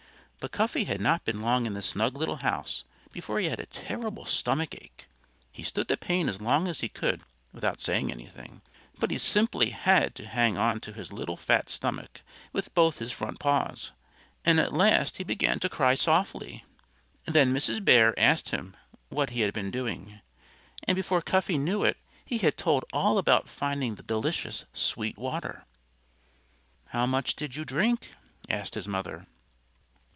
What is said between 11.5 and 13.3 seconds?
stomach with both his